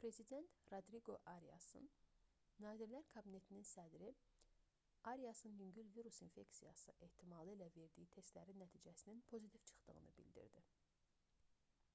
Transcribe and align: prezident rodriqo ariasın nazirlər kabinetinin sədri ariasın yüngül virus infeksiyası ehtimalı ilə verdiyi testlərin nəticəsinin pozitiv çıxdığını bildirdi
prezident 0.00 0.56
rodriqo 0.72 1.14
ariasın 1.36 1.86
nazirlər 2.64 3.06
kabinetinin 3.14 3.64
sədri 3.70 4.10
ariasın 5.14 5.56
yüngül 5.62 5.94
virus 6.00 6.20
infeksiyası 6.28 6.96
ehtimalı 7.08 7.54
ilə 7.58 7.70
verdiyi 7.80 8.10
testlərin 8.18 8.62
nəticəsinin 8.66 9.24
pozitiv 9.32 9.66
çıxdığını 9.72 10.12
bildirdi 10.22 10.66